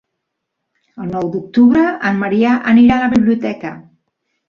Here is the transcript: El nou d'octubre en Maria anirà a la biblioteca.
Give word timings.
El 1.03 1.11
nou 1.17 1.29
d'octubre 1.35 1.85
en 2.11 2.19
Maria 2.25 2.57
anirà 2.75 2.99
a 3.01 3.07
la 3.07 3.15
biblioteca. 3.17 3.79